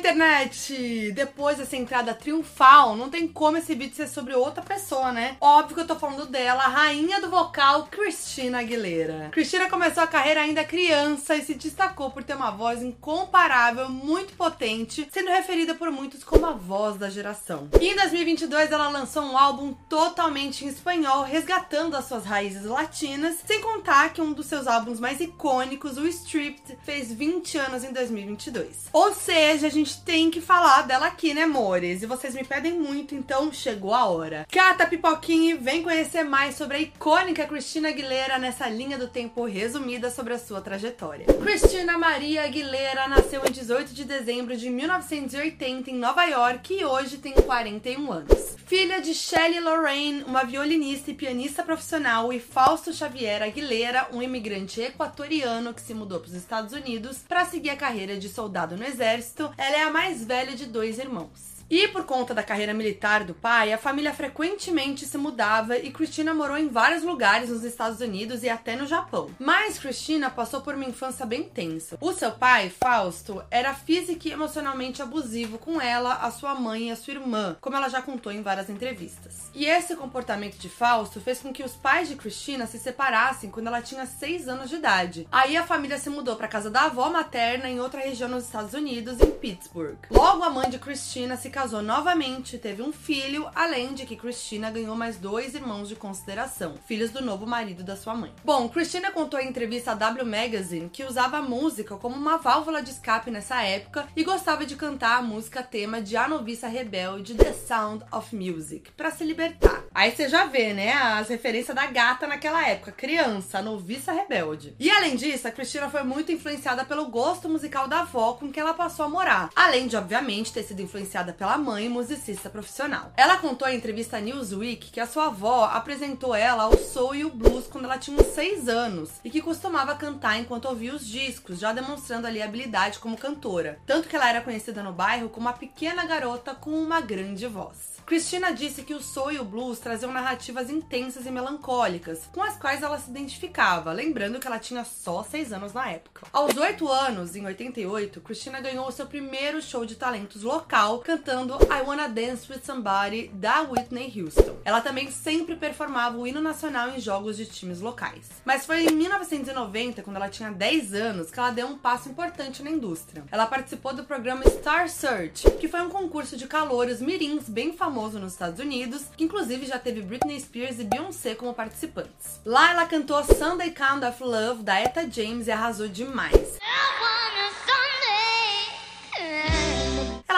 [0.00, 1.12] internet!
[1.12, 5.36] Depois dessa entrada triunfal, não tem como esse vídeo ser sobre outra pessoa, né?
[5.40, 9.28] Óbvio que eu tô falando dela, a rainha do vocal, Christina Aguilera.
[9.30, 14.32] Christina começou a carreira ainda criança e se destacou por ter uma voz incomparável, muito
[14.34, 17.68] potente, sendo referida por muitos como a voz da geração.
[17.80, 23.36] E em 2022 ela lançou um álbum totalmente em espanhol, resgatando as suas raízes latinas,
[23.46, 27.92] sem contar que um dos seus álbuns mais icônicos, o Stripped, fez 20 anos em
[27.92, 28.88] 2022.
[28.92, 32.02] Ou seja, a gente tem que falar dela aqui, né, amores?
[32.02, 34.46] E vocês me pedem muito, então chegou a hora.
[34.50, 39.44] Cata pipoquinha e vem conhecer mais sobre a icônica Cristina Aguilera nessa linha do tempo
[39.44, 41.26] resumida sobre a sua trajetória.
[41.26, 47.18] Cristina Maria Aguilera nasceu em 18 de dezembro de 1980 em Nova York e hoje
[47.18, 48.56] tem 41 anos.
[48.70, 54.80] Filha de Shelley Lorraine, uma violinista e pianista profissional, e Fausto Xavier Aguilera, um imigrante
[54.80, 58.84] equatoriano que se mudou para os Estados Unidos para seguir a carreira de soldado no
[58.84, 61.59] exército, ela é a mais velha de dois irmãos.
[61.70, 66.34] E por conta da carreira militar do pai, a família frequentemente se mudava e Christina
[66.34, 69.30] morou em vários lugares nos Estados Unidos e até no Japão.
[69.38, 71.96] Mas Christina passou por uma infância bem tensa.
[72.00, 76.90] O seu pai, Fausto, era físico e emocionalmente abusivo com ela, a sua mãe e
[76.90, 79.48] a sua irmã, como ela já contou em várias entrevistas.
[79.54, 83.68] E esse comportamento de Fausto fez com que os pais de Christina se separassem quando
[83.68, 85.28] ela tinha 6 anos de idade.
[85.30, 88.74] Aí a família se mudou para casa da avó materna em outra região nos Estados
[88.74, 89.98] Unidos, em Pittsburgh.
[90.10, 94.70] Logo a mãe de Christina se casou novamente, teve um filho, além de que Christina
[94.70, 98.32] ganhou mais dois irmãos de consideração, filhos do novo marido da sua mãe.
[98.42, 102.82] Bom, Christina contou em entrevista à W Magazine que usava a música como uma válvula
[102.82, 107.34] de escape nessa época e gostava de cantar a música tema de A Noviça Rebelde,
[107.34, 109.84] The Sound of Music, para se libertar.
[109.94, 114.74] Aí você já vê, né, as referências da gata naquela época, criança, a noviça rebelde.
[114.78, 118.58] E além disso, a Christina foi muito influenciada pelo gosto musical da avó com que
[118.58, 123.12] ela passou a morar, além de, obviamente, ter sido influenciada pela mãe, musicista profissional.
[123.16, 127.24] Ela contou em entrevista à Newsweek que a sua avó apresentou ela ao soul e
[127.24, 131.06] o blues quando ela tinha uns 6 anos e que costumava cantar enquanto ouvia os
[131.06, 133.78] discos, já demonstrando ali habilidade como cantora.
[133.86, 137.89] Tanto que ela era conhecida no bairro como uma pequena garota com uma grande voz.
[138.10, 142.56] Christina disse que o soul e o blues traziam narrativas intensas e melancólicas, com as
[142.56, 146.26] quais ela se identificava, lembrando que ela tinha só 6 anos na época.
[146.32, 151.86] Aos 8 anos, em 88, Christina ganhou seu primeiro show de talentos local, cantando I
[151.86, 154.56] Wanna Dance With Somebody, da Whitney Houston.
[154.64, 158.28] Ela também sempre performava o hino nacional em jogos de times locais.
[158.44, 162.60] Mas foi em 1990, quando ela tinha 10 anos, que ela deu um passo importante
[162.60, 163.22] na indústria.
[163.30, 167.99] Ela participou do programa Star Search, que foi um concurso de calouros mirins bem famoso
[168.00, 172.40] famoso nos Estados Unidos, que inclusive já teve Britney Spears e Beyoncé como participantes.
[172.46, 176.58] Lá ela cantou Sunday Kind of Love da Etta James e arrasou demais.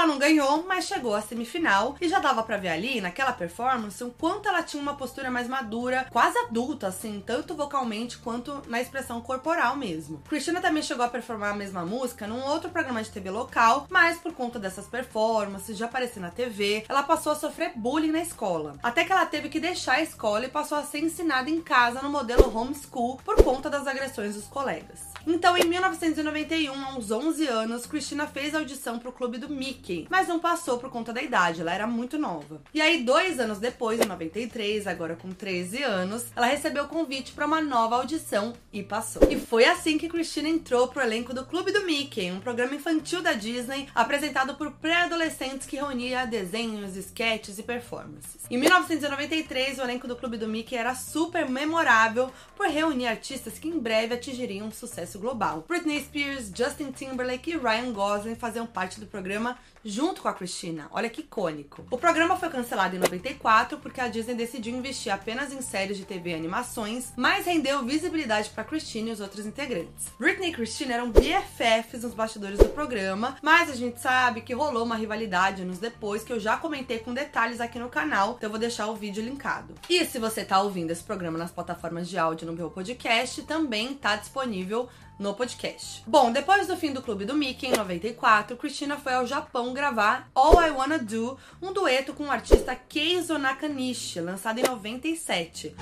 [0.03, 4.03] Ela não ganhou, mas chegou à semifinal e já dava para ver ali naquela performance
[4.03, 8.81] o quanto ela tinha uma postura mais madura, quase adulta, assim, tanto vocalmente quanto na
[8.81, 10.21] expressão corporal mesmo.
[10.29, 14.19] Cristina também chegou a performar a mesma música num outro programa de TV local, mas
[14.19, 18.75] por conta dessas performances, de aparecer na TV, ela passou a sofrer bullying na escola.
[18.83, 22.03] Até que ela teve que deixar a escola e passou a ser ensinada em casa
[22.03, 25.12] no modelo homeschool por conta das agressões dos colegas.
[25.27, 30.41] Então, em 1991, aos 11 anos, Cristina fez audição pro clube do Mickey, mas não
[30.41, 32.61] passou por conta da idade, ela era muito nova.
[32.75, 37.33] E aí, dois anos depois, em 93, agora com 13 anos, ela recebeu o convite
[37.33, 39.23] para uma nova audição e passou.
[39.31, 43.23] E foi assim que Cristina entrou pro elenco do Clube do Mickey, um programa infantil
[43.23, 48.43] da Disney apresentado por pré-adolescentes que reunia desenhos, sketches e performances.
[48.51, 53.69] Em 1993, o elenco do Clube do Mickey era super memorável por reunir artistas que
[53.69, 55.65] em breve atingiriam um sucesso sucesso global.
[55.69, 60.89] Britney Spears, Justin Timberlake e Ryan Gosling faziam parte do programa junto com a Christina.
[60.93, 61.85] Olha que icônico.
[61.91, 66.05] O programa foi cancelado em 94 porque a Disney decidiu investir apenas em séries de
[66.05, 70.09] TV e animações, mas rendeu visibilidade para Christina e os outros integrantes.
[70.19, 74.85] Britney e Christina eram BFFs nos bastidores do programa, mas a gente sabe que rolou
[74.85, 78.51] uma rivalidade anos depois que eu já comentei com detalhes aqui no canal, então eu
[78.51, 79.75] vou deixar o vídeo linkado.
[79.89, 83.95] E se você tá ouvindo esse programa nas plataformas de áudio no meu podcast, também
[83.95, 84.89] tá disponível
[85.23, 86.03] no podcast.
[86.05, 90.29] Bom, depois do fim do Clube do Mickey, em 94, Christina foi ao Japão gravar
[90.35, 95.77] All I Wanna Do, um dueto com o artista Keizo Nakanishi, lançado em 97.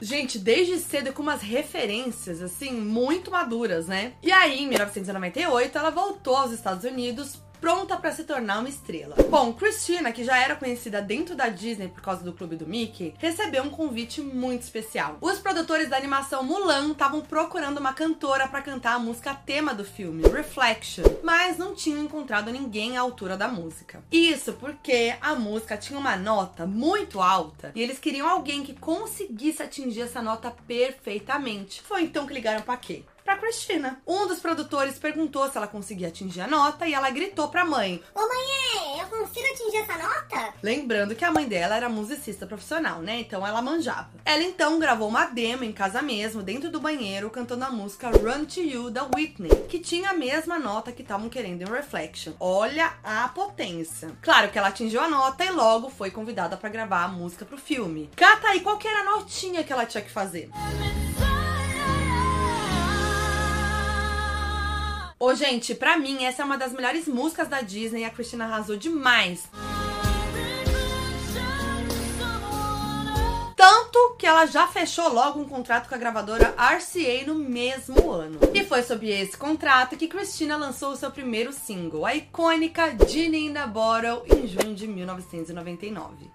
[0.00, 4.14] Gente, desde cedo com umas referências, assim, muito maduras, né?
[4.22, 9.14] E aí, em 1998, ela voltou aos Estados Unidos pronta para se tornar uma estrela.
[9.30, 13.14] Bom, Christina, que já era conhecida dentro da Disney por causa do clube do Mickey,
[13.18, 15.16] recebeu um convite muito especial.
[15.20, 19.84] Os produtores da animação Mulan estavam procurando uma cantora para cantar a música tema do
[19.84, 24.02] filme, Reflection, mas não tinham encontrado ninguém à altura da música.
[24.10, 29.62] Isso porque a música tinha uma nota muito alta e eles queriam alguém que conseguisse
[29.62, 31.80] atingir essa nota perfeitamente.
[31.80, 33.04] Foi então que ligaram para quê?
[33.24, 34.00] Pra Cristina.
[34.06, 38.02] Um dos produtores perguntou se ela conseguia atingir a nota e ela gritou pra mãe:
[38.14, 40.54] Ô mãe, eu consigo atingir essa nota?
[40.62, 43.20] Lembrando que a mãe dela era musicista profissional, né?
[43.20, 44.10] Então ela manjava.
[44.24, 48.44] Ela então gravou uma demo em casa mesmo, dentro do banheiro, cantando a música Run
[48.44, 52.32] to You da Whitney, que tinha a mesma nota que estavam querendo em Reflection.
[52.40, 54.10] Olha a potência.
[54.20, 57.58] Claro que ela atingiu a nota e logo foi convidada para gravar a música pro
[57.58, 58.10] filme.
[58.16, 60.50] Cata aí, qual que era a notinha que ela tinha que fazer?
[65.24, 68.44] Ô, gente, pra mim, essa é uma das melhores músicas da Disney e a Christina
[68.44, 69.48] arrasou demais.
[73.54, 78.40] Tanto que ela já fechou logo um contrato com a gravadora RCA no mesmo ano.
[78.52, 83.46] E foi sob esse contrato que Christina lançou o seu primeiro single, a icônica Genie
[83.46, 86.32] in the Bottle, em junho de 1999.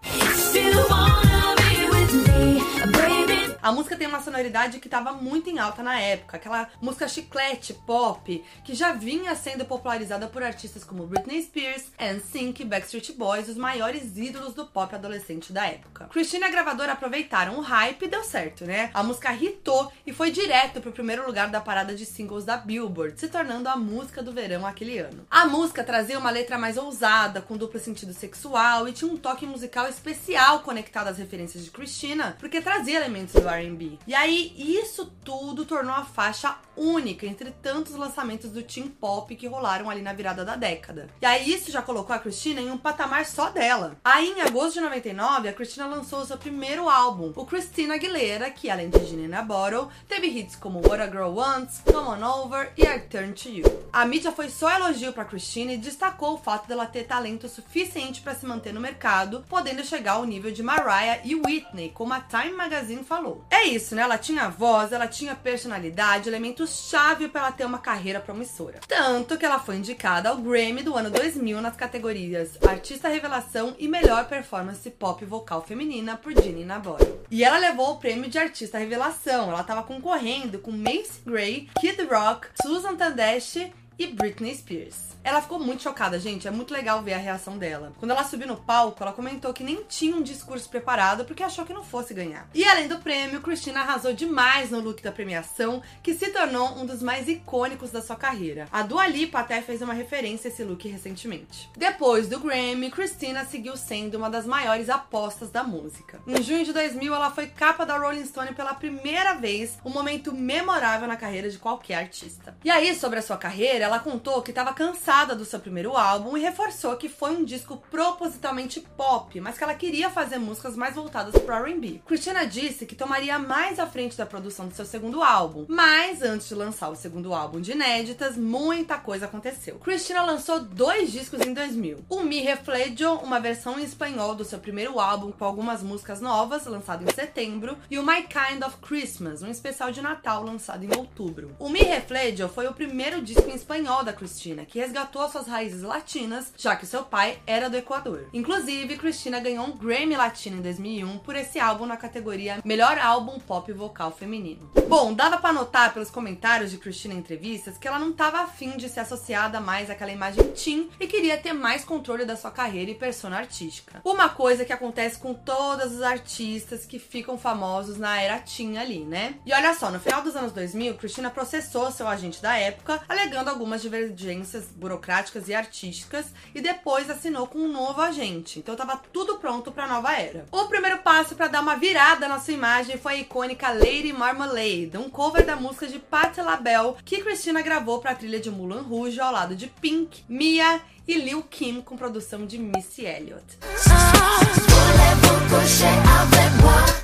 [3.68, 7.74] A música tem uma sonoridade que estava muito em alta na época, aquela música chiclete
[7.74, 13.58] pop que já vinha sendo popularizada por artistas como Britney Spears, NSYNC, Backstreet Boys, os
[13.58, 16.06] maiores ídolos do pop adolescente da época.
[16.06, 18.90] Christina e a gravadora aproveitaram o hype e deu certo, né?
[18.94, 23.20] A música hitou e foi direto pro primeiro lugar da parada de singles da Billboard,
[23.20, 25.28] se tornando a música do verão aquele ano.
[25.30, 29.46] A música trazia uma letra mais ousada, com duplo sentido sexual e tinha um toque
[29.46, 31.97] musical especial conectado às referências de Christina,
[32.40, 33.98] porque trazia elementos do R&B.
[34.06, 39.48] E aí isso tudo tornou a faixa única entre tantos lançamentos do teen pop que
[39.48, 41.10] rolaram ali na virada da década.
[41.22, 43.98] E aí isso já colocou a Christina em um patamar só dela.
[44.04, 48.70] Aí em agosto de 99, a Christina lançou seu primeiro álbum, o Christina Aguilera, que
[48.70, 52.72] além de Genie na Bottle, teve hits como What a Girl Wants, Come On Over
[52.78, 53.66] e I Turn to You.
[53.92, 58.22] A mídia foi só elogio para Christina e destacou o fato dela ter talento suficiente
[58.22, 62.22] para se manter no mercado, podendo chegar ao nível de Mariah e Whitney, como a
[62.22, 63.44] Time Magazine falou.
[63.50, 64.02] É isso, né?
[64.02, 68.80] Ela tinha voz, ela tinha personalidade, elementos-chave para ela ter uma carreira promissora.
[68.88, 73.88] Tanto que ela foi indicada ao Grammy do ano 2000 nas categorias Artista Revelação e
[73.88, 77.22] Melhor Performance Pop Vocal Feminina por Ginny Navarro.
[77.30, 79.50] E ela levou o prêmio de Artista Revelação.
[79.50, 85.08] Ela estava concorrendo com Macy Gray, Kid Rock, Susan Tandeschi e Britney Spears.
[85.24, 86.48] Ela ficou muito chocada, gente.
[86.48, 87.92] É muito legal ver a reação dela.
[88.00, 91.66] Quando ela subiu no palco, ela comentou que nem tinha um discurso preparado porque achou
[91.66, 92.48] que não fosse ganhar.
[92.54, 96.86] E além do prêmio, Christina arrasou demais no look da premiação, que se tornou um
[96.86, 98.70] dos mais icônicos da sua carreira.
[98.72, 101.70] A Dua Lipa até fez uma referência a esse look recentemente.
[101.76, 106.22] Depois do Grammy, Christina seguiu sendo uma das maiores apostas da música.
[106.26, 110.34] Em junho de 2000, ela foi capa da Rolling Stone pela primeira vez, um momento
[110.34, 112.56] memorável na carreira de qualquer artista.
[112.64, 116.38] E aí, sobre a sua carreira, ela contou que estava cansada do seu primeiro álbum
[116.38, 120.96] e reforçou que foi um disco propositalmente pop, mas que ela queria fazer músicas mais
[120.96, 122.02] voltadas para R&B.
[122.06, 126.50] Christina disse que tomaria mais à frente da produção do seu segundo álbum, mas antes
[126.50, 129.80] de lançar o segundo álbum de inéditas, muita coisa aconteceu.
[129.80, 132.00] Christina lançou dois discos em 2000.
[132.10, 136.66] O Mi Reflejo, uma versão em espanhol do seu primeiro álbum com algumas músicas novas,
[136.66, 140.94] lançado em setembro, e o My Kind of Christmas, um especial de Natal lançado em
[140.94, 141.56] outubro.
[141.58, 145.84] O Mi Reflejo foi o primeiro disco em espanhol da Christina, que resgatou suas raízes
[145.84, 148.28] latinas, já que seu pai era do Equador.
[148.34, 153.40] Inclusive, Christina ganhou um Grammy Latino em 2001 por esse álbum na categoria Melhor Álbum
[153.40, 154.70] Pop Vocal Feminino.
[154.88, 158.78] Bom, dava para notar pelos comentários de Christina em entrevistas que ela não estava afim
[158.78, 162.90] de ser associada mais àquela imagem teen e queria ter mais controle da sua carreira
[162.90, 164.02] e persona artística.
[164.04, 169.06] Uma coisa que acontece com todos os artistas que ficam famosos na era teen ali,
[169.06, 169.36] né?
[169.46, 173.50] E olha só, no final dos anos 2000, Christina processou seu agente da época, alegando
[173.50, 178.60] algumas divergências burocráticas e artísticas e depois assinou com um novo agente.
[178.60, 180.46] Então estava tudo pronto para a nova era.
[180.52, 184.98] O primeiro passo para dar uma virada na sua imagem foi a icônica Lady Marmalade,
[184.98, 188.84] um cover da música de Patti LaBelle que Christina gravou para a trilha de Mulan
[188.84, 193.58] Rouge ao lado de Pink, Mia e Lil Kim com produção de Missy Elliott.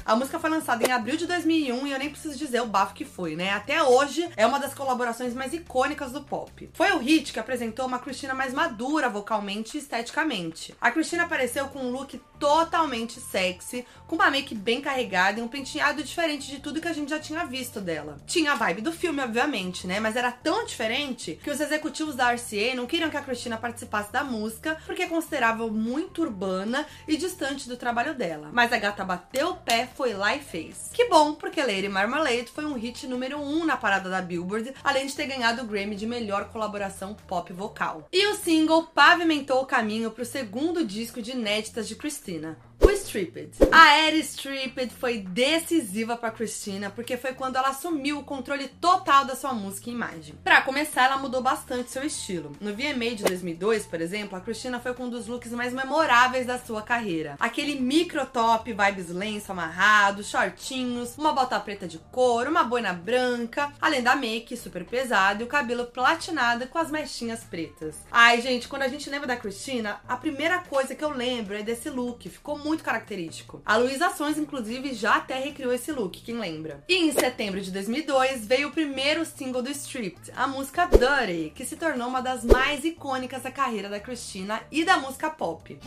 [0.06, 2.94] A música foi lançada em abril de 2001 e eu nem preciso dizer o bafo
[2.94, 3.52] que foi, né?
[3.52, 6.70] Até hoje é uma das colaborações mais icônicas do pop.
[6.74, 10.76] Foi o hit que apresentou uma Christina mais madura vocalmente e esteticamente.
[10.80, 15.48] A Christina apareceu com um look totalmente sexy, com uma make bem carregada e um
[15.48, 18.18] penteado diferente de tudo que a gente já tinha visto dela.
[18.28, 19.98] Tinha a vibe do filme, obviamente, né?
[20.02, 24.12] Mas era tão diferente que os executivos da RCA não queriam que a Christina participasse
[24.12, 28.50] da música porque consideravam muito urbana e distante do trabalho dela.
[28.52, 30.90] Mas a gata bateu o pé, foi lá e fez.
[30.92, 34.74] Que bom, porque Lady Marmalade foi um hit número 1 um na parada da Billboard,
[34.84, 38.06] além de ter ganhado o Grammy de melhor colaboração pop vocal.
[38.12, 42.73] E o single pavimentou o caminho para o segundo disco de inéditas de Christina, medicina.
[42.80, 43.52] O Stripped.
[43.72, 49.26] A era Stripped foi decisiva para Christina porque foi quando ela assumiu o controle total
[49.26, 50.36] da sua música e imagem.
[50.44, 52.52] Para começar, ela mudou bastante seu estilo.
[52.60, 56.46] No VMA de 2002, por exemplo, a Christina foi com um dos looks mais memoráveis
[56.46, 57.36] da sua carreira.
[57.40, 63.72] Aquele micro top vibes lenço amarrado, shortinhos, uma bota preta de couro, uma boina branca,
[63.80, 67.96] além da make super pesada e o cabelo platinado com as mechinhas pretas.
[68.12, 71.64] Ai, gente, quando a gente lembra da Christina, a primeira coisa que eu lembro é
[71.64, 72.28] desse look.
[72.30, 73.62] Ficou muito característico.
[73.66, 76.84] A Luísa Sons, inclusive, já até recriou esse look, quem lembra?
[76.88, 81.66] E em setembro de 2002 veio o primeiro single do Stripped, a música Dirty, que
[81.66, 85.78] se tornou uma das mais icônicas da carreira da Christina e da música pop.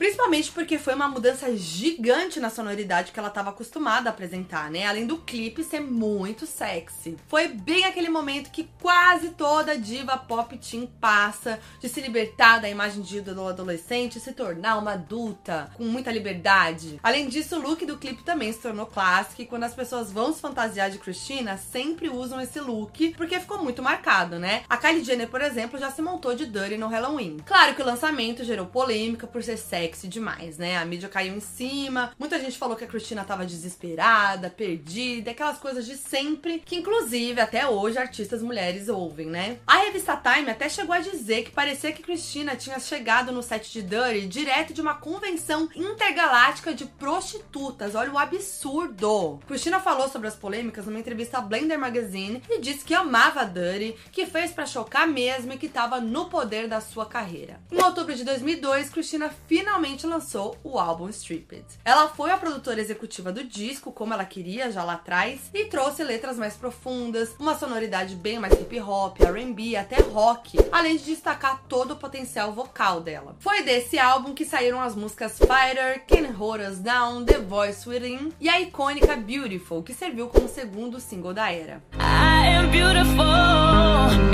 [0.00, 4.86] Principalmente porque foi uma mudança gigante na sonoridade que ela estava acostumada a apresentar, né?
[4.86, 7.18] Além do clipe ser muito sexy.
[7.28, 12.70] Foi bem aquele momento que quase toda diva pop teen passa de se libertar da
[12.70, 16.98] imagem de ídolo adolescente e se tornar uma adulta com muita liberdade.
[17.02, 20.32] Além disso, o look do clipe também se tornou clássico e quando as pessoas vão
[20.32, 24.62] se fantasiar de Christina, sempre usam esse look porque ficou muito marcado, né?
[24.66, 27.36] A Kylie Jenner, por exemplo, já se montou de Dirty no Halloween.
[27.44, 30.78] Claro que o lançamento gerou polêmica por ser sexy sexy demais, né?
[30.78, 35.58] A mídia caiu em cima, muita gente falou que a Cristina tava desesperada, perdida, aquelas
[35.58, 39.58] coisas de sempre, que inclusive até hoje artistas mulheres ouvem, né?
[39.66, 43.72] A revista Time até chegou a dizer que parecia que Cristina tinha chegado no set
[43.72, 47.94] de Dirty direto de uma convenção intergaláctica de prostitutas.
[47.94, 49.40] Olha o absurdo!
[49.46, 53.96] Cristina falou sobre as polêmicas numa entrevista à Blender Magazine e disse que amava Dirty,
[54.12, 57.60] que fez para chocar mesmo e que tava no poder da sua carreira.
[57.72, 61.64] Em outubro de 2002, Cristina finalmente finalmente lançou o álbum Stripped.
[61.82, 66.04] Ela foi a produtora executiva do disco, como ela queria já lá atrás, e trouxe
[66.04, 71.62] letras mais profundas, uma sonoridade bem mais hip hop, R&B, até rock, além de destacar
[71.66, 73.36] todo o potencial vocal dela.
[73.40, 78.32] Foi desse álbum que saíram as músicas Fighter, Can Hold Us Down, The Voice Within
[78.38, 81.82] e a icônica Beautiful, que serviu como segundo single da era.
[81.94, 83.24] I am beautiful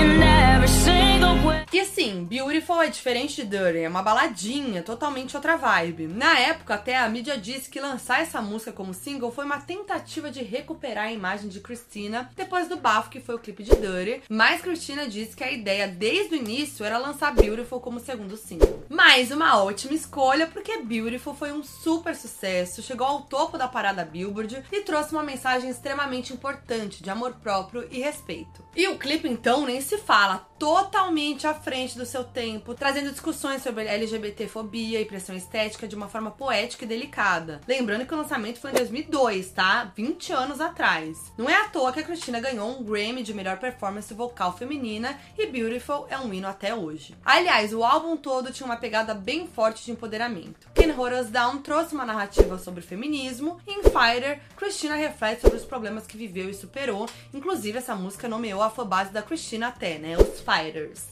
[0.01, 1.56] in every single way.
[1.71, 6.07] E assim, Beautiful é diferente de Dirty, é uma baladinha, totalmente outra vibe.
[6.07, 10.31] Na época, até a mídia disse que lançar essa música como single foi uma tentativa
[10.31, 14.23] de recuperar a imagem de Christina depois do bafo que foi o clipe de Dirty,
[14.29, 18.85] mas Christina disse que a ideia desde o início era lançar Beautiful como segundo single.
[18.87, 24.05] Mais uma ótima escolha, porque Beautiful foi um super sucesso, chegou ao topo da parada
[24.05, 28.63] Billboard e trouxe uma mensagem extremamente importante de amor próprio e respeito.
[28.73, 33.61] E o clipe então nem se fala, totalmente à frente do seu tempo, trazendo discussões
[33.61, 37.61] sobre LGBTfobia e pressão estética de uma forma poética e delicada.
[37.67, 39.91] Lembrando que o lançamento foi em 2002, tá?
[39.95, 41.33] 20 anos atrás.
[41.37, 45.19] Não é à toa que a Cristina ganhou um Grammy de melhor performance vocal feminina
[45.37, 47.15] e Beautiful é um hino até hoje.
[47.25, 50.67] Aliás, o álbum todo tinha uma pegada bem forte de empoderamento.
[50.97, 55.63] Hold Us Down trouxe uma narrativa sobre feminismo e em Fighter, Cristina reflete sobre os
[55.63, 57.07] problemas que viveu e superou.
[57.31, 60.17] Inclusive, essa música nomeou a fanbase da Cristina até, né?
[60.17, 61.05] Os Fighters.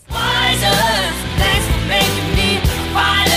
[0.46, 0.78] wiser.
[1.38, 2.60] Thanks for making me
[2.94, 3.35] wiser.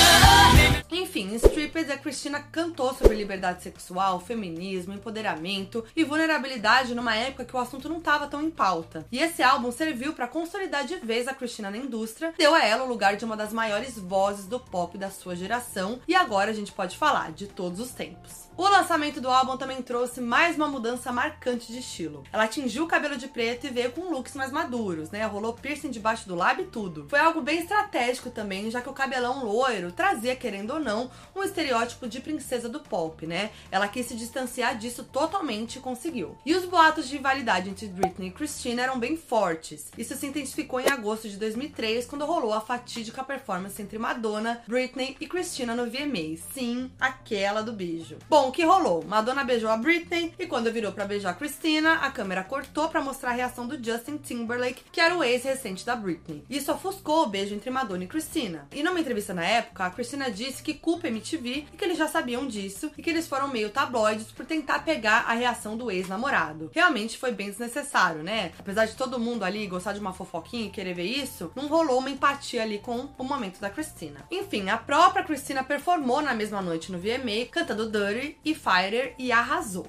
[0.90, 7.44] Enfim, em Strippers, a Christina cantou sobre liberdade sexual, feminismo, empoderamento e vulnerabilidade numa época
[7.44, 9.06] que o assunto não estava tão em pauta.
[9.12, 12.84] E esse álbum serviu para consolidar de vez a Christina na indústria, deu a ela
[12.84, 16.54] o lugar de uma das maiores vozes do pop da sua geração e agora a
[16.54, 18.48] gente pode falar de todos os tempos.
[18.58, 22.24] O lançamento do álbum também trouxe mais uma mudança marcante de estilo.
[22.32, 25.24] Ela tingiu o cabelo de preto e veio com looks mais maduros, né?
[25.26, 27.06] Rolou piercing debaixo do lábio e tudo.
[27.08, 31.42] Foi algo bem estratégico também, já que o cabelão loiro trazia, querendo ou não, um
[31.42, 33.50] estereótipo de princesa do pop, né?
[33.70, 36.36] Ela quis se distanciar disso totalmente e conseguiu.
[36.46, 39.90] E os boatos de rivalidade entre Britney e Christina eram bem fortes.
[39.96, 45.16] Isso se intensificou em agosto de 2003, quando rolou a fatídica performance entre Madonna, Britney
[45.20, 46.36] e Christina no VMA.
[46.52, 48.16] Sim, aquela do beijo.
[48.28, 49.04] Bom, o que rolou?
[49.04, 53.30] Madonna beijou a Britney e quando virou para beijar Christina, a câmera cortou para mostrar
[53.30, 56.44] a reação do Justin Timberlake, que era o ex recente da Britney.
[56.48, 58.68] Isso ofuscou o beijo entre Madonna e Christina.
[58.72, 62.08] E numa entrevista na época, a Christina disse que culpa MTV e que eles já
[62.08, 66.70] sabiam disso e que eles foram meio tabloides por tentar pegar a reação do ex-namorado.
[66.74, 68.52] Realmente foi bem desnecessário, né?
[68.58, 71.98] Apesar de todo mundo ali gostar de uma fofoquinha e querer ver isso, não rolou
[71.98, 74.24] uma empatia ali com o momento da Christina.
[74.30, 79.32] Enfim, a própria Christina performou na mesma noite no VMA, cantando Dirty e Fighter e
[79.32, 79.86] arrasou.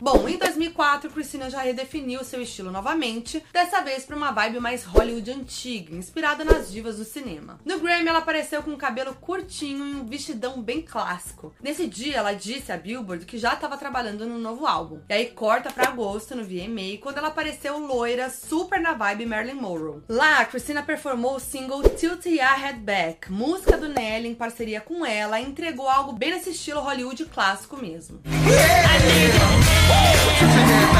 [0.00, 4.84] Bom, em 2004, Christina já redefiniu seu estilo novamente, dessa vez para uma vibe mais
[4.84, 7.58] Hollywood antiga, inspirada nas divas do cinema.
[7.64, 11.52] No Grammy, ela apareceu com um cabelo curtinho e um vestidão bem clássico.
[11.60, 15.00] Nesse dia, ela disse a Billboard que já estava trabalhando no novo álbum.
[15.08, 19.54] E aí corta para agosto no VMA, quando ela apareceu loira, super na vibe Marilyn
[19.54, 20.02] Monroe.
[20.08, 25.04] Lá, Christina performou o single Tilt Ya Head Back, música do Nelly em parceria com
[25.04, 28.20] ela, e entregou algo bem nesse estilo Hollywood clássico mesmo.
[29.90, 30.97] 我就是你。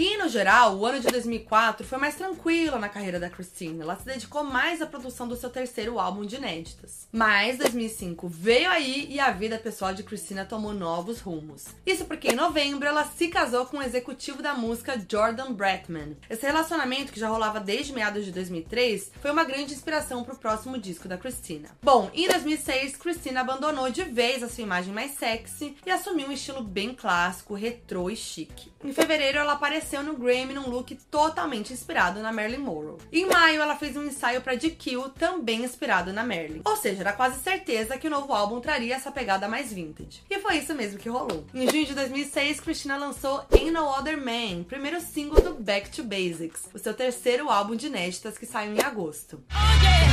[0.00, 3.80] E no geral, o ano de 2004 foi mais tranquilo na carreira da Christine.
[3.80, 7.08] Ela se dedicou mais à produção do seu terceiro álbum de inéditas.
[7.10, 11.64] Mas 2005 veio aí e a vida pessoal de Christina tomou novos rumos.
[11.84, 16.16] Isso porque em novembro ela se casou com o executivo da música Jordan Bretman.
[16.30, 20.38] Esse relacionamento que já rolava desde meados de 2003 foi uma grande inspiração para o
[20.38, 21.70] próximo disco da Christina.
[21.82, 26.32] Bom, em 2006 Christina abandonou de vez a sua imagem mais sexy e assumiu um
[26.32, 28.70] estilo bem clássico, retrô e chique.
[28.84, 32.98] Em fevereiro ela apareceu apareceu no Grammy num look totalmente inspirado na Marilyn Monroe.
[33.10, 36.60] Em maio, ela fez um ensaio para GQ, também inspirado na Marilyn.
[36.64, 40.22] Ou seja, era quase certeza que o novo álbum traria essa pegada mais vintage.
[40.28, 41.46] E foi isso mesmo que rolou.
[41.54, 46.04] Em junho de 2006, Christina lançou Ain't No Other Man, primeiro single do Back to
[46.04, 49.42] Basics, o seu terceiro álbum de inéditas que saiu em agosto.
[49.50, 50.08] Oh, yeah,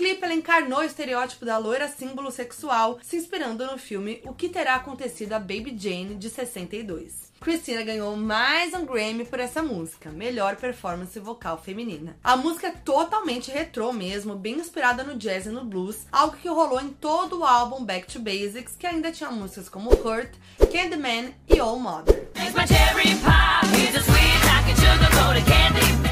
[0.00, 4.48] clipe, ela encarnou o estereótipo da loira símbolo sexual, se inspirando no filme O que
[4.48, 7.30] Terá Acontecido a Baby Jane, de 62.
[7.38, 12.16] Christina ganhou mais um Grammy por essa música, melhor performance vocal feminina.
[12.24, 16.48] A música é totalmente retrô mesmo, bem inspirada no jazz e no blues, algo que
[16.48, 20.32] rolou em todo o álbum Back to Basics, que ainda tinha músicas como Hurt,
[20.72, 22.30] Candyman e All Mother.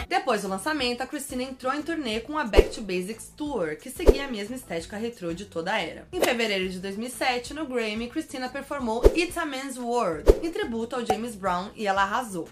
[0.08, 3.90] Depois do lançamento, a Christina entrou em turnê com a Back to Basics Tour, que
[3.90, 6.08] seguia a mesma estética retrô de toda a era.
[6.10, 11.04] Em fevereiro de 2007, no Grammy, Christina performou It's a Man's World, em tributo ao
[11.04, 12.48] James Brown, e ela arrasou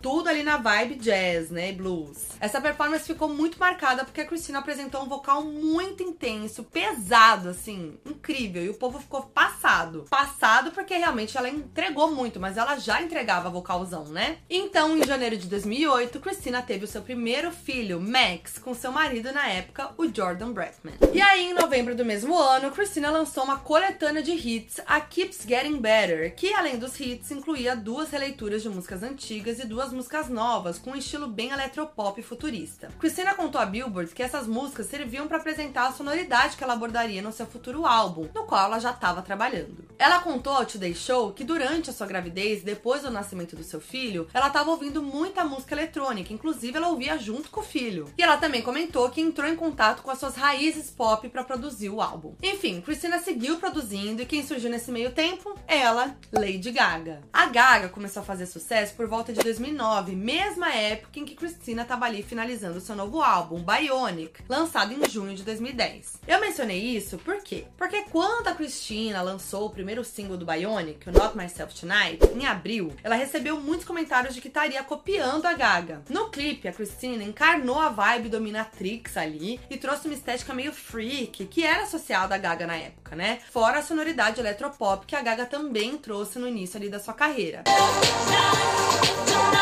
[0.00, 2.28] tudo ali na vibe jazz, né, blues.
[2.40, 7.98] Essa performance ficou muito marcada porque a Christina apresentou um vocal muito intenso, pesado, assim,
[8.06, 10.04] incrível, e o povo ficou passado.
[10.08, 14.38] Passado porque realmente ela entregou muito, mas ela já entregava vocalzão, né?
[14.48, 19.32] Então, em janeiro de 2008, Christina teve o seu primeiro filho, Max, com seu marido
[19.32, 20.94] na época, o Jordan Bretman.
[21.12, 25.44] E aí, em novembro do mesmo ano, Christina lançou uma coletânea de hits, a Keeps
[25.46, 30.28] Getting Better, que além dos hits incluía duas releituras de músicas antigas e duas músicas
[30.28, 32.88] novas, com um estilo bem eletropop futurista.
[32.98, 37.22] Christina contou a Billboard que essas músicas serviam para apresentar a sonoridade que ela abordaria
[37.22, 39.88] no seu futuro álbum, no qual ela já estava trabalhando.
[39.98, 43.80] Ela contou ao Today Show que durante a sua gravidez, depois do nascimento do seu
[43.80, 48.12] filho, ela estava ouvindo muita música eletrônica, inclusive ela ouvia junto com o filho.
[48.16, 51.90] E ela também comentou que entrou em contato com as suas raízes pop para produzir
[51.90, 52.34] o álbum.
[52.42, 55.58] Enfim, Christina seguiu produzindo e quem surgiu nesse meio tempo?
[55.66, 57.20] Ela, Lady Gaga.
[57.32, 61.36] A Gaga começou a fazer sucesso por volta de 2009 2009, mesma época em que
[61.36, 66.20] Christina estava ali finalizando seu novo álbum, Bionic, lançado em junho de 2010.
[66.26, 67.64] Eu mencionei isso por quê?
[67.76, 72.44] Porque quando a Christina lançou o primeiro single do Bionic, o Not Myself Tonight, em
[72.44, 76.02] abril, ela recebeu muitos comentários de que estaria copiando a Gaga.
[76.10, 81.46] No clipe, a Christina encarnou a vibe dominatrix ali e trouxe uma estética meio freak,
[81.46, 83.38] que era associada à Gaga na época, né?
[83.50, 87.62] Fora a sonoridade eletropop que a Gaga também trouxe no início ali da sua carreira.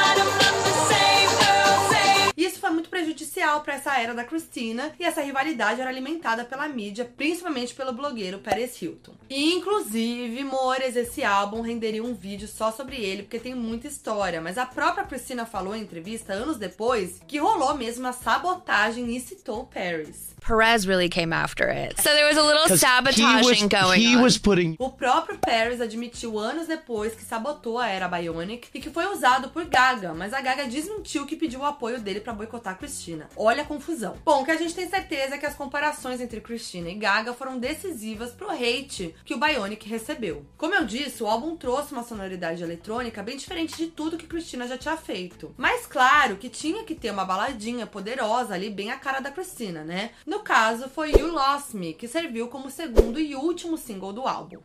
[0.07, 1.26] what I'm about to say.
[2.66, 7.09] Foi muito prejudicial para essa era da Christina e essa rivalidade era alimentada pela mídia,
[7.16, 9.14] principalmente pelo blogueiro Paris Hilton.
[9.31, 14.40] E, inclusive, Mores, esse álbum renderia um vídeo só sobre ele, porque tem muita história,
[14.40, 19.20] mas a própria Christina falou em entrevista anos depois que rolou mesmo uma sabotagem e
[19.20, 20.35] citou Paris.
[20.46, 22.00] Perez really came after it.
[22.00, 24.22] So there was a little sabotaging he was, going he on.
[24.22, 28.90] was putting O próprio Paris admitiu anos depois que sabotou a era Bionic e que
[28.90, 32.56] foi usado por Gaga, mas a Gaga desmentiu que pediu o apoio dele pra boicotar
[32.64, 33.29] a Christina.
[33.37, 34.16] Olha a confusão.
[34.25, 37.33] Bom, o que a gente tem certeza é que as comparações entre Christina e Gaga
[37.33, 40.45] foram decisivas pro hate que o Bionic recebeu.
[40.57, 44.66] Como eu disse, o álbum trouxe uma sonoridade eletrônica bem diferente de tudo que Christina
[44.66, 45.55] já tinha feito.
[45.57, 49.85] Mas claro que tinha que ter uma baladinha poderosa ali, bem a cara da Christina,
[49.85, 50.11] né?
[50.25, 54.59] No caso, foi You Lost Me, que serviu como segundo e último single do álbum.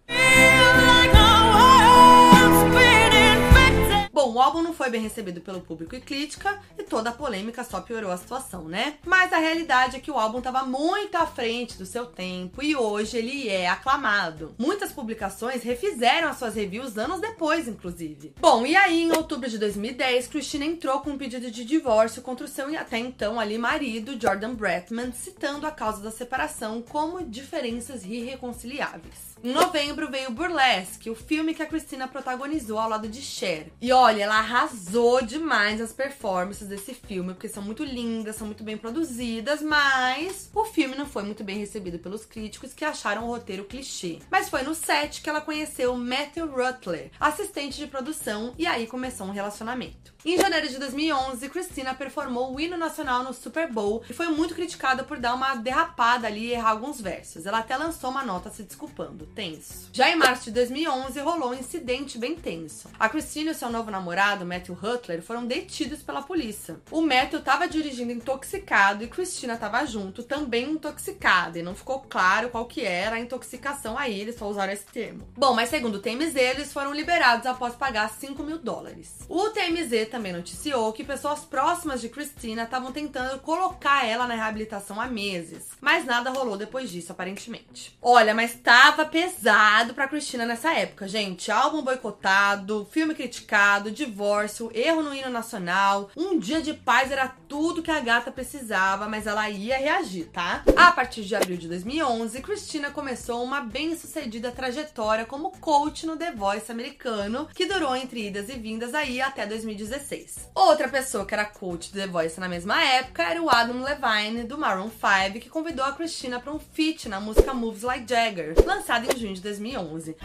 [4.91, 8.95] Bem recebido pelo público e crítica, e toda a polêmica só piorou a situação, né?
[9.05, 12.75] Mas a realidade é que o álbum estava muito à frente do seu tempo e
[12.75, 14.53] hoje ele é aclamado.
[14.57, 18.33] Muitas publicações refizeram as suas reviews anos depois, inclusive.
[18.39, 22.45] Bom, e aí em outubro de 2010, Christina entrou com um pedido de divórcio contra
[22.45, 28.05] o seu até então ali marido, Jordan Bretman, citando a causa da separação como diferenças
[28.05, 29.30] irreconciliáveis.
[29.43, 33.71] Em novembro veio Burlesque, o filme que a Christina protagonizou ao lado de Cher.
[33.81, 38.63] E olha, ela arrasou demais nas performances desse filme, porque são muito lindas, são muito
[38.63, 43.27] bem produzidas, mas o filme não foi muito bem recebido pelos críticos que acharam o
[43.29, 44.19] roteiro clichê.
[44.29, 49.25] Mas foi no set que ela conheceu Matthew Rutler, assistente de produção, e aí começou
[49.25, 50.13] um relacionamento.
[50.23, 54.53] Em janeiro de 2011, Christina performou o hino nacional no Super Bowl e foi muito
[54.53, 57.47] criticada por dar uma derrapada ali e errar alguns versos.
[57.47, 59.30] Ela até lançou uma nota se desculpando.
[59.33, 59.89] Tenso.
[59.93, 62.89] Já em março de 2011, rolou um incidente bem tenso.
[62.99, 66.79] A Christina e seu novo namorado, Matthew Rutler, foram detidos pela polícia.
[66.89, 72.49] O Matthew estava dirigindo intoxicado e Christina estava junto, também intoxicada, e não ficou claro
[72.49, 75.27] qual que era a intoxicação aí, eles só usaram esse termo.
[75.35, 79.19] Bom, mas segundo o TMZ, eles foram liberados após pagar 5 mil dólares.
[79.27, 84.99] O TMZ também noticiou que pessoas próximas de Christina estavam tentando colocar ela na reabilitação
[84.99, 87.97] há meses, mas nada rolou depois disso, aparentemente.
[88.01, 91.51] Olha, mas tava pesado pra Christina nessa época, gente.
[91.51, 97.83] Álbum boicotado, filme criticado, divórcio, erro no hino nacional, um dia de paz era tudo
[97.83, 100.63] que a gata precisava, mas ela ia reagir, tá?
[100.75, 106.31] A partir de abril de 2011, Christina começou uma bem-sucedida trajetória como coach no The
[106.31, 110.49] Voice americano, que durou entre idas e vindas aí até 2016.
[110.55, 114.45] Outra pessoa que era coach do The Voice na mesma época era o Adam Levine,
[114.45, 118.55] do Maroon 5, que convidou a Christina para um feat na música Moves Like Jagger,
[118.65, 120.15] lançada em junho de 2011.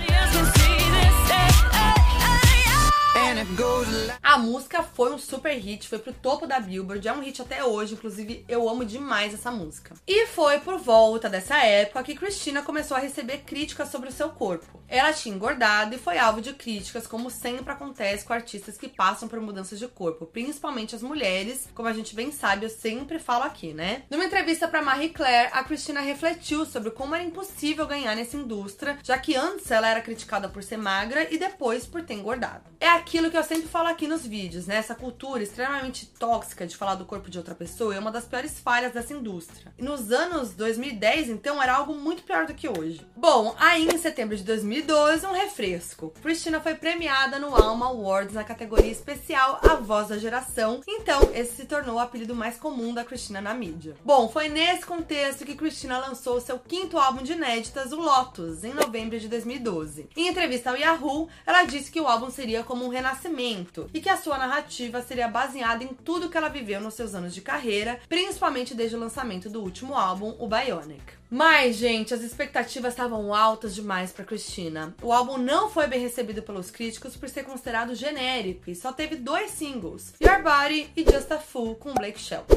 [4.23, 7.65] A música foi um super hit, foi pro topo da Billboard, é um hit até
[7.65, 9.95] hoje, inclusive eu amo demais essa música.
[10.07, 14.29] E foi por volta dessa época que Christina começou a receber críticas sobre o seu
[14.29, 14.81] corpo.
[14.89, 19.29] Ela tinha engordado e foi alvo de críticas, como sempre acontece com artistas que passam
[19.29, 23.43] por mudanças de corpo, principalmente as mulheres, como a gente bem sabe, eu sempre falo
[23.43, 24.05] aqui, né?
[24.09, 28.99] Numa entrevista para Marie Claire, a Christina refletiu sobre como era impossível ganhar nessa indústria,
[29.03, 32.63] já que antes ela era criticada por ser magra e depois por ter engordado.
[32.79, 34.77] É aquilo que eu sempre falo aqui nos vídeos, né?
[34.77, 38.61] Essa cultura extremamente tóxica de falar do corpo de outra pessoa é uma das piores
[38.61, 39.73] falhas dessa indústria.
[39.79, 43.07] E nos anos 2010, então, era algo muito pior do que hoje.
[43.17, 46.13] Bom, aí em setembro de 2012, um refresco.
[46.21, 51.57] Christina foi premiada no Alma Awards na categoria especial A Voz da Geração, então esse
[51.57, 53.97] se tornou o apelido mais comum da Christina na mídia.
[54.05, 58.75] Bom, foi nesse contexto que Christina lançou seu quinto álbum de inéditas, o Lotus, em
[58.75, 60.11] novembro de 2012.
[60.15, 64.09] Em entrevista ao Yahoo, ela disse que o álbum seria como um renascimento e que
[64.09, 68.01] a sua narrativa seria baseada em tudo que ela viveu nos seus anos de carreira,
[68.09, 71.03] principalmente desde o lançamento do último álbum, o Bionic.
[71.29, 74.95] Mas, gente, as expectativas estavam altas demais para Christina.
[75.03, 79.17] O álbum não foi bem recebido pelos críticos por ser considerado genérico e só teve
[79.17, 82.55] dois singles: Your Body e Just a Fool com Blake Shelton.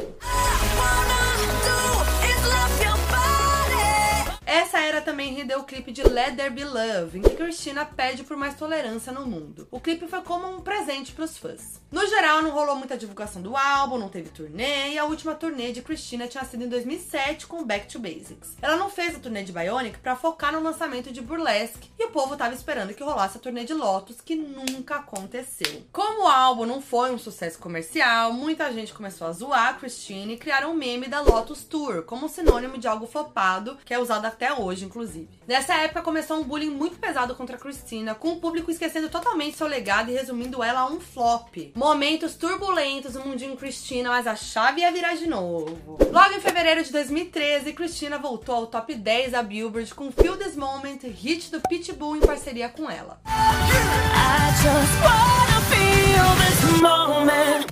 [4.50, 8.24] Essa era também rendeu o clipe de Let There Be Love, em que Christina pede
[8.24, 9.68] por mais tolerância no mundo.
[9.70, 11.80] O clipe foi como um presente pros fãs.
[11.92, 15.72] No geral, não rolou muita divulgação do álbum, não teve turnê, e a última turnê
[15.72, 18.58] de Christina tinha sido em 2007 com Back to Basics.
[18.60, 22.10] Ela não fez a turnê de Bionic pra focar no lançamento de Burlesque, e o
[22.10, 25.84] povo tava esperando que rolasse a turnê de Lotus, que nunca aconteceu.
[25.92, 30.32] Como o álbum não foi um sucesso comercial, muita gente começou a zoar a Christina
[30.32, 34.39] e criaram um meme da Lotus Tour, como sinônimo de algo flopado, que é usado
[34.40, 35.28] até hoje, inclusive.
[35.46, 39.58] Nessa época começou um bullying muito pesado contra a Christina, com o público esquecendo totalmente
[39.58, 41.74] seu legado e resumindo ela a um flop.
[41.76, 45.98] Momentos turbulentos no mundinho Christina, mas a chave ia virar de novo.
[46.10, 50.56] Logo em fevereiro de 2013, Christina voltou ao top 10 da Billboard com Feel This
[50.56, 53.20] Moment, hit do Pitbull em parceria com ela.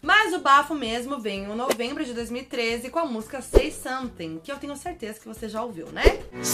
[0.01, 4.51] Mas o bafo mesmo vem em novembro de 2013 com a música Say Something, que
[4.51, 6.03] eu tenho certeza que você já ouviu, né?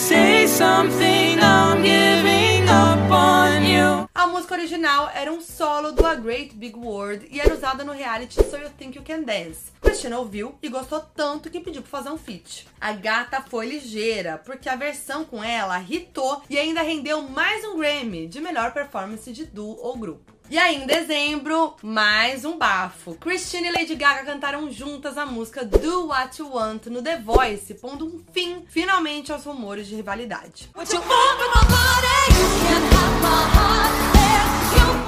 [0.04, 4.10] Say something, I'm giving up on you.
[4.13, 7.94] A música original era um solo do A Great Big World e era usada no
[7.94, 9.72] reality So You Think You Can Dance.
[9.82, 12.68] Christina ouviu e gostou tanto que pediu pra fazer um feat.
[12.82, 17.78] A gata foi ligeira, porque a versão com ela hitou e ainda rendeu mais um
[17.78, 20.33] Grammy de melhor performance de duo ou grupo.
[20.49, 23.15] E aí, em dezembro, mais um bafo.
[23.15, 27.73] Christina e Lady Gaga cantaram juntas a música Do What You Want no The Voice,
[27.75, 30.69] pondo um fim, finalmente, aos rumores de rivalidade.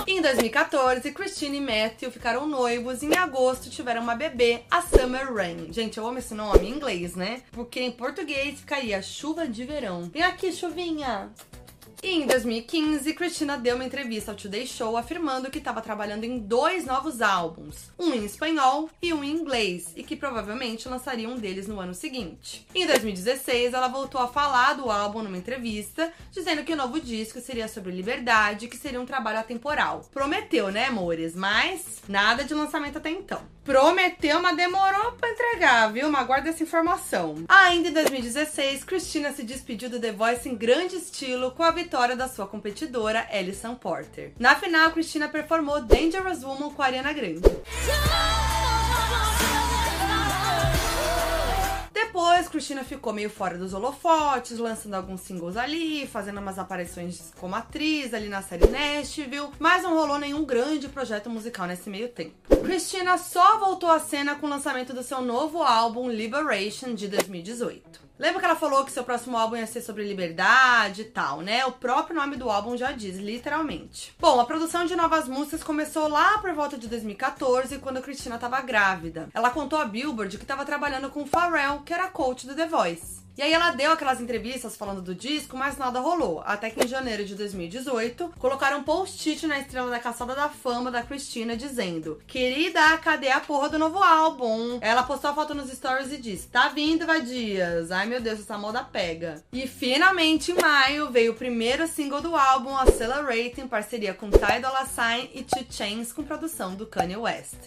[0.08, 5.34] Em 2014, Christine e Matthew ficaram noivos e em agosto tiveram uma bebê, a Summer
[5.34, 5.72] Rain.
[5.72, 7.42] Gente, eu amo esse nome em inglês, né?
[7.52, 10.10] Porque em português ficaria chuva de verão.
[10.12, 11.30] Vem aqui, chuvinha!
[12.06, 16.38] E em 2015, Christina deu uma entrevista ao Today Show afirmando que estava trabalhando em
[16.38, 21.36] dois novos álbuns, um em espanhol e um em inglês, e que provavelmente lançaria um
[21.36, 22.68] deles no ano seguinte.
[22.76, 27.42] Em 2016, ela voltou a falar do álbum numa entrevista, dizendo que o novo disco
[27.42, 30.08] seria sobre liberdade que seria um trabalho atemporal.
[30.14, 31.34] Prometeu, né, amores?
[31.34, 33.55] Mas nada de lançamento até então.
[33.66, 36.08] Prometeu, mas demorou pra entregar, viu?
[36.12, 37.44] Mas guarda essa informação.
[37.50, 42.16] Ainda em 2016, Christina se despediu do The Voice em grande estilo com a vitória
[42.16, 44.34] da sua competidora, Alison Porter.
[44.38, 47.42] Na final, Christina performou Dangerous Woman com a Ariana Grande.
[52.56, 57.54] Depois, Christina ficou meio fora dos holofotes, lançando alguns singles ali, fazendo umas aparições como
[57.54, 62.34] atriz ali na série Nashville, mas não rolou nenhum grande projeto musical nesse meio tempo.
[62.64, 68.06] Christina só voltou à cena com o lançamento do seu novo álbum Liberation de 2018.
[68.18, 71.66] Lembra que ela falou que seu próximo álbum ia ser sobre liberdade e tal, né?
[71.66, 74.16] O próprio nome do álbum já diz, literalmente.
[74.18, 78.62] Bom, a produção de novas músicas começou lá por volta de 2014, quando Cristina estava
[78.62, 79.28] grávida.
[79.34, 82.68] Ela contou a Billboard que estava trabalhando com o Pharrell, que era coach do The
[82.68, 83.16] Voice.
[83.38, 86.42] E aí ela deu aquelas entrevistas falando do disco, mas nada rolou.
[86.46, 90.90] Até que em janeiro de 2018, colocaram um post-it na estrela da caçada da fama
[90.90, 94.80] da Cristina dizendo: Querida, cadê a porra do novo álbum?
[94.80, 97.92] Ela postou a foto nos stories e disse: Tá vindo, Vadias.
[97.92, 99.44] Ai meu Deus, essa moda pega.
[99.52, 104.62] E finalmente, em maio, veio o primeiro single do álbum, Accelerate, em parceria com Ty
[104.62, 107.58] Dolla Sign e Two Chainz, com produção do Kanye West.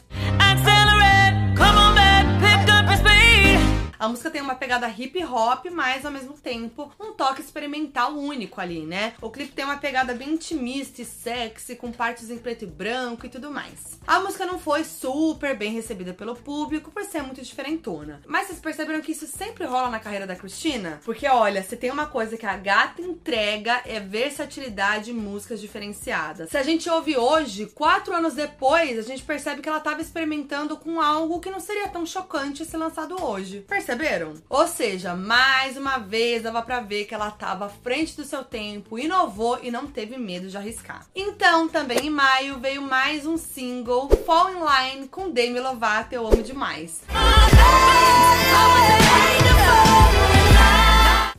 [3.99, 8.61] A música tem uma pegada hip hop, mas ao mesmo tempo um toque experimental único
[8.61, 9.15] ali, né?
[9.21, 13.27] O clipe tem uma pegada bem intimista e sexy, com partes em preto e branco
[13.27, 13.99] e tudo mais.
[14.07, 18.23] A música não foi super bem recebida pelo público por ser muito diferentona.
[18.25, 21.01] Mas vocês perceberam que isso sempre rola na carreira da Cristina?
[21.05, 26.51] Porque olha, se tem uma coisa que a gata entrega é versatilidade e músicas diferenciadas.
[26.51, 30.77] Se a gente ouve hoje, quatro anos depois, a gente percebe que ela estava experimentando
[30.77, 33.65] com algo que não seria tão chocante se lançado hoje.
[33.89, 34.35] Perceberam?
[34.51, 38.45] Ou seja, mais uma vez dava pra ver que ela tava à frente do seu
[38.45, 41.07] tempo, inovou e não teve medo de arriscar.
[41.17, 46.27] Então, também em maio veio mais um single, Fall in Line, com Demi Lovato, eu
[46.27, 47.01] amo demais.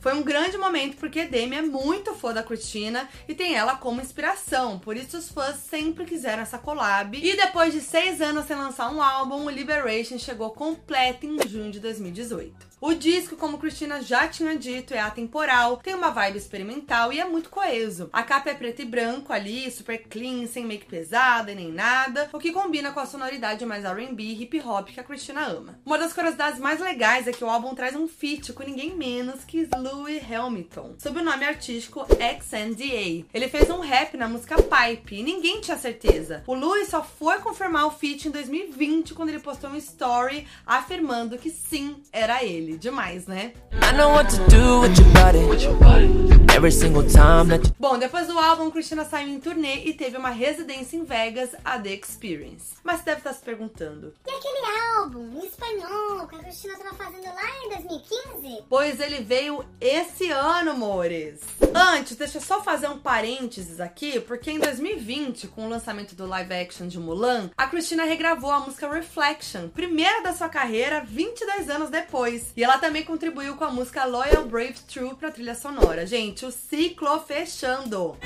[0.00, 4.00] Foi um grande momento porque Demi é muito fã da Christina e tem ela como
[4.00, 7.18] inspiração, por isso os fãs sempre quiseram essa collab.
[7.18, 11.70] E depois de seis anos sem lançar um álbum, o Liberation chegou completo em junho
[11.70, 12.69] de 2018.
[12.82, 17.26] O disco, como Christina já tinha dito, é atemporal, tem uma vibe experimental e é
[17.26, 18.08] muito coeso.
[18.10, 22.30] A capa é preto e branco ali, super clean, sem make pesada e nem nada,
[22.32, 25.78] o que combina com a sonoridade mais R&B e hip hop que a Christina ama.
[25.84, 29.44] Uma das curiosidades mais legais é que o álbum traz um feat com ninguém menos
[29.44, 33.26] que Louis Hamilton, sob o nome artístico XNDA.
[33.34, 36.42] Ele fez um rap na música Pipe e ninguém tinha certeza.
[36.46, 41.36] O Louis só foi confirmar o feat em 2020 quando ele postou um story afirmando
[41.36, 42.69] que sim, era ele.
[42.78, 43.52] Demais, né?
[43.72, 46.50] I know what to do with your body.
[46.54, 50.16] Every single time that you Bom, depois do álbum, Christina saiu em turnê e teve
[50.16, 52.74] uma residência em Vegas, a The Experience.
[52.84, 56.94] Mas você deve estar se perguntando, E aquele álbum em espanhol que a Cristina tava
[56.94, 58.64] fazendo lá em 2015?
[58.68, 61.40] pois ele veio esse ano, amores.
[61.74, 66.26] Antes, deixa eu só fazer um parênteses aqui, porque em 2020, com o lançamento do
[66.26, 71.70] live action de Mulan, a Christina regravou a música Reflection, primeira da sua carreira, 22
[71.70, 72.52] anos depois.
[72.60, 76.06] E ela também contribuiu com a música Loyal Brave True pra trilha sonora.
[76.06, 78.18] Gente, o ciclo fechando.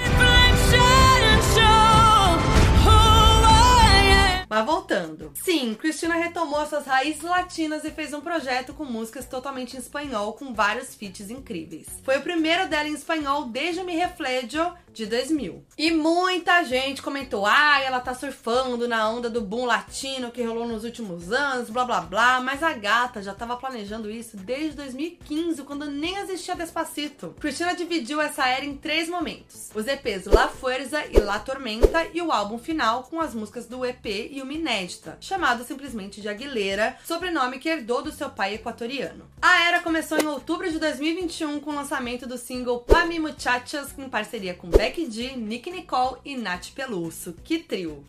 [4.49, 5.31] Mas voltando.
[5.35, 10.33] Sim, Cristina retomou suas raízes latinas e fez um projeto com músicas totalmente em espanhol,
[10.33, 11.87] com vários feats incríveis.
[12.03, 15.65] Foi o primeiro dela em espanhol desde Mi Reflejo, de 2000.
[15.77, 20.67] E muita gente comentou: ah, ela tá surfando na onda do boom latino que rolou
[20.67, 22.41] nos últimos anos, blá blá blá.
[22.41, 27.35] Mas a gata já tava planejando isso desde 2015, quando nem existia Despacito.
[27.41, 32.23] Cristina dividiu essa era em três momentos: os EPs La Fuerza e La Tormenta, e
[32.23, 36.97] o álbum final com as músicas do EP e uma inédita, chamado simplesmente de Aguilera,
[37.05, 39.29] sobrenome que herdou do seu pai equatoriano.
[39.43, 43.93] A era começou em outubro de 2021 com o lançamento do single Pa Mi Muchachas
[43.99, 47.35] em parceria com Becky G, Nick Nicole e Nath Peluso.
[47.43, 48.05] Que trio!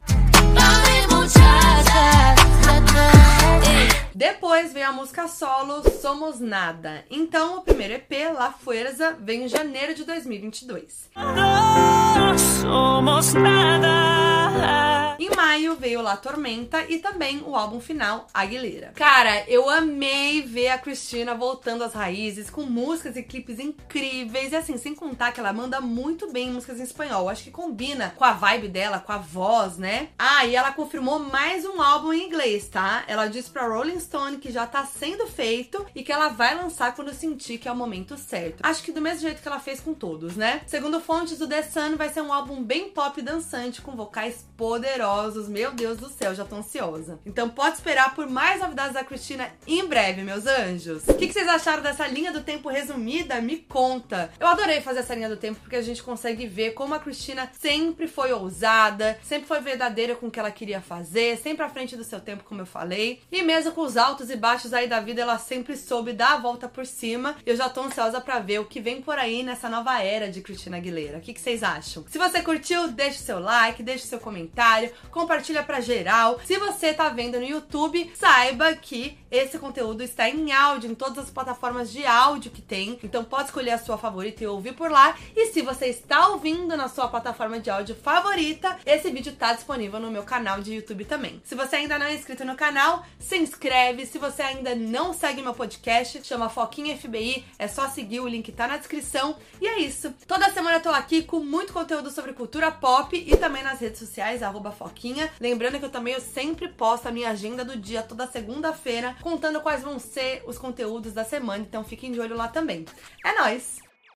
[4.14, 7.06] Depois veio a música solo Somos Nada.
[7.10, 11.12] Então, o primeiro EP, La Fuerza, veio em janeiro de 2022.
[11.16, 15.15] No somos nada.
[15.46, 18.94] Maio veio La Tormenta e também o álbum final, Aguilera.
[18.96, 24.52] Cara, eu amei ver a Cristina voltando às raízes com músicas e clipes incríveis.
[24.52, 27.30] E assim, sem contar que ela manda muito bem músicas em espanhol.
[27.30, 30.10] Acho que combina com a vibe dela, com a voz, né?
[30.18, 33.04] Ah, e ela confirmou mais um álbum em inglês, tá?
[33.08, 36.96] Ela disse pra Rolling Stone que já tá sendo feito e que ela vai lançar
[36.96, 38.62] quando sentir que é o momento certo.
[38.64, 40.64] Acho que do mesmo jeito que ela fez com todos, né?
[40.66, 45.35] Segundo fontes do The Sun, vai ser um álbum bem pop dançante com vocais poderosos.
[45.36, 47.20] Meu Deus do céu, já tô ansiosa.
[47.26, 51.04] Então pode esperar por mais novidades da Cristina em breve, meus anjos.
[51.08, 53.42] O que, que vocês acharam dessa linha do tempo resumida?
[53.42, 54.32] Me conta.
[54.40, 57.52] Eu adorei fazer essa linha do tempo porque a gente consegue ver como a Cristina
[57.60, 61.96] sempre foi ousada, sempre foi verdadeira com o que ela queria fazer, sempre à frente
[61.96, 63.22] do seu tempo, como eu falei.
[63.32, 66.38] E mesmo com os altos e baixos aí da vida, ela sempre soube dar a
[66.38, 67.36] volta por cima.
[67.46, 70.42] Eu já tô ansiosa pra ver o que vem por aí nessa nova era de
[70.42, 71.18] Cristina Aguilera.
[71.18, 72.06] O que, que vocês acham?
[72.08, 74.92] Se você curtiu, deixe seu like, deixe seu comentário,
[75.26, 76.40] compartilha pra geral.
[76.46, 81.18] Se você tá vendo no YouTube, saiba que esse conteúdo está em áudio em todas
[81.18, 83.00] as plataformas de áudio que tem.
[83.04, 85.16] Então pode escolher a sua favorita e ouvir por lá.
[85.36, 90.00] E se você está ouvindo na sua plataforma de áudio favorita, esse vídeo tá disponível
[90.00, 91.42] no meu canal de YouTube também.
[91.44, 94.06] Se você ainda não é inscrito no canal, se inscreve.
[94.06, 98.52] Se você ainda não segue meu podcast, chama Foquinha FBI, é só seguir, o link
[98.52, 99.38] tá na descrição.
[99.60, 100.14] E é isso.
[100.28, 104.00] Toda semana eu tô aqui com muito conteúdo sobre cultura pop e também nas redes
[104.00, 104.42] sociais,
[104.78, 105.05] Foquinha.
[105.40, 109.62] Lembrando que eu também eu sempre posto a minha agenda do dia toda segunda-feira, contando
[109.62, 112.86] quais vão ser os conteúdos da semana, então fiquem de olho lá também.
[113.24, 113.85] É nóis!